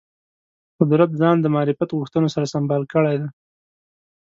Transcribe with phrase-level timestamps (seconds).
[0.79, 3.29] قدرت ځان د معرفت غوښتنو سره سمبال کړی دی